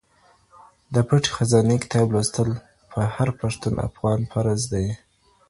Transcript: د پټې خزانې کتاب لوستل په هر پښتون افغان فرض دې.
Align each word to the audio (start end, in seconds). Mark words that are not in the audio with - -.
د 0.93 0.95
پټې 1.07 1.29
خزانې 1.35 1.77
کتاب 1.83 2.07
لوستل 2.13 2.49
په 2.91 2.99
هر 3.15 3.29
پښتون 3.39 3.73
افغان 3.87 4.19
فرض 4.31 4.61
دې. 4.73 4.87